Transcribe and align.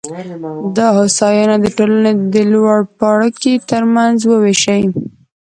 دا 0.75 0.87
هوساینه 0.97 1.55
د 1.61 1.65
ټولنې 1.77 2.11
د 2.33 2.35
لوړپاړکي 2.51 3.53
ترمنځ 3.69 4.17
ووېشي. 4.25 4.81